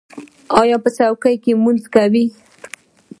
[0.59, 2.25] ایا په چوکۍ لمونځ کوئ؟